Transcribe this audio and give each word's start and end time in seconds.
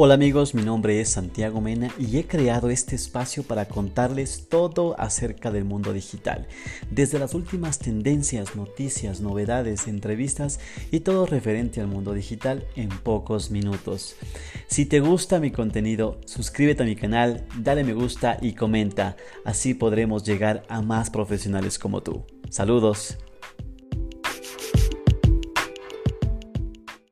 Hola 0.00 0.14
amigos, 0.14 0.54
mi 0.54 0.62
nombre 0.62 1.00
es 1.00 1.08
Santiago 1.08 1.60
Mena 1.60 1.90
y 1.98 2.18
he 2.18 2.24
creado 2.28 2.70
este 2.70 2.94
espacio 2.94 3.42
para 3.42 3.66
contarles 3.66 4.46
todo 4.48 4.94
acerca 4.96 5.50
del 5.50 5.64
mundo 5.64 5.92
digital, 5.92 6.46
desde 6.88 7.18
las 7.18 7.34
últimas 7.34 7.80
tendencias, 7.80 8.54
noticias, 8.54 9.20
novedades, 9.20 9.88
entrevistas 9.88 10.60
y 10.92 11.00
todo 11.00 11.26
referente 11.26 11.80
al 11.80 11.88
mundo 11.88 12.14
digital 12.14 12.64
en 12.76 12.90
pocos 12.90 13.50
minutos. 13.50 14.14
Si 14.68 14.86
te 14.86 15.00
gusta 15.00 15.40
mi 15.40 15.50
contenido, 15.50 16.20
suscríbete 16.26 16.84
a 16.84 16.86
mi 16.86 16.94
canal, 16.94 17.44
dale 17.58 17.82
me 17.82 17.92
gusta 17.92 18.38
y 18.40 18.52
comenta, 18.52 19.16
así 19.44 19.74
podremos 19.74 20.22
llegar 20.22 20.62
a 20.68 20.80
más 20.80 21.10
profesionales 21.10 21.76
como 21.76 22.04
tú. 22.04 22.22
Saludos. 22.50 23.18